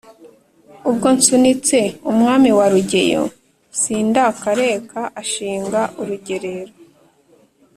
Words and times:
Ubwo 0.89 1.07
nsunitse 1.17 1.79
umwami 2.11 2.49
wa 2.57 2.65
Rugeyo, 2.73 3.23
sindakareka 3.79 5.01
ashinga 5.21 5.81
urugerero, 6.01 6.73